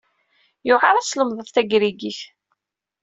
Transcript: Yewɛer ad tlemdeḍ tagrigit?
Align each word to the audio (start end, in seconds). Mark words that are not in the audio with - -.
Yewɛer 0.67 0.95
ad 0.95 1.05
tlemdeḍ 1.07 1.47
tagrigit? 1.51 2.19